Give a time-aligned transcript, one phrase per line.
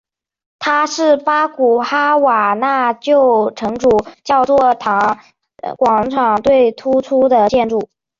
[0.57, 1.47] 它是古巴
[1.83, 5.19] 哈瓦那旧城主教座堂
[5.77, 7.87] 广场最突出的建筑。